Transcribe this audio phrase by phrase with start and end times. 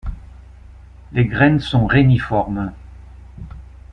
[1.11, 2.73] Les graines sont réniformes.